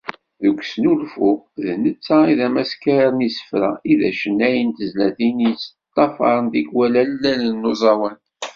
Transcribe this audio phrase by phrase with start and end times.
[0.43, 1.29] Deg usnulfu,
[1.63, 6.93] d netta i d ameskar n yisefra, i d acennay n tezlatin i yeṭṭafaren tikwal
[7.03, 8.17] allalen n uẓawan.